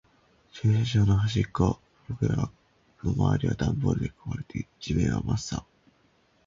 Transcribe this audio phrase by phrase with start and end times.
[0.51, 1.79] 駐車場の端っこ。
[2.09, 2.49] 僕らの
[3.03, 5.63] 周りはダンボールで囲われていて、地面は真っ青。